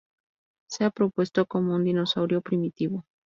[0.67, 3.05] Se ha propuesto como un dinosaurio primitivo.